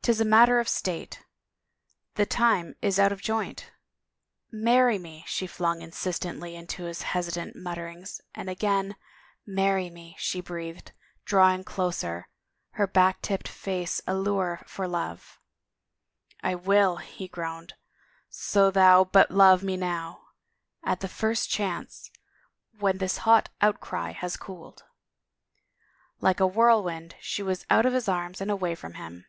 "'Tis 0.02 0.18
a 0.18 0.24
matter 0.24 0.58
of 0.58 0.66
state— 0.66 1.22
the 2.14 2.24
time 2.24 2.74
is 2.80 2.98
out 2.98 3.12
of 3.12 3.20
joint 3.20 3.70
—""Marry 4.50 4.96
me!" 4.98 5.22
she 5.28 5.46
flung 5.46 5.82
insistently 5.82 6.56
into 6.56 6.84
his 6.84 7.02
hesitant 7.02 7.54
mutterings, 7.54 8.22
and 8.34 8.48
again," 8.48 8.96
Marry 9.46 9.90
me," 9.90 10.16
she 10.18 10.40
breathed, 10.40 10.92
draw 11.26 11.52
ing 11.52 11.64
closer, 11.64 12.30
her 12.70 12.86
back 12.86 13.20
tipped 13.20 13.46
face 13.46 14.00
a 14.06 14.14
lure 14.14 14.62
for 14.66 14.88
love." 14.88 15.38
I 16.42 16.54
will," 16.54 16.96
he 16.96 17.28
groaned," 17.28 17.74
so 18.50 18.70
thou 18.70 19.04
but 19.04 19.30
love 19.30 19.62
me 19.62 19.76
now. 19.76 20.22
At 20.82 21.00
the 21.00 21.08
first 21.08 21.50
chance... 21.50 22.10
when 22.78 22.96
this 22.98 23.18
hot 23.18 23.50
outcry 23.60 24.12
has 24.12 24.38
cooled." 24.38 24.84
Like 26.20 26.40
a 26.40 26.46
whirlwind 26.46 27.16
she 27.20 27.42
was 27.42 27.66
out 27.68 27.84
of 27.84 27.92
his 27.92 28.08
arms 28.08 28.40
and 28.40 28.50
away 28.50 28.74
from 28.74 28.94
him. 28.94 29.26